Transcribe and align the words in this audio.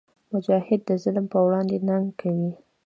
مجاهد 0.31 0.81
د 0.85 0.89
ظالم 1.01 1.25
پر 1.31 1.39
وړاندې 1.45 1.77
ننګ 1.87 2.07
کوي. 2.19 2.51